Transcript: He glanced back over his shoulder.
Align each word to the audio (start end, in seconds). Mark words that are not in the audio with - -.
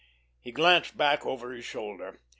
He 0.39 0.51
glanced 0.51 0.97
back 0.97 1.27
over 1.27 1.51
his 1.51 1.63
shoulder. 1.63 2.21